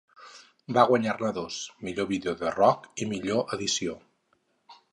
[0.77, 3.99] Va guanyar-ne dos, Millor Video de Rock i Millor Edició.